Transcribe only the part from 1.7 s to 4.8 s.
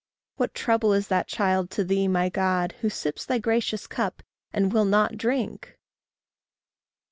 to thee, my God, Who sips thy gracious cup, and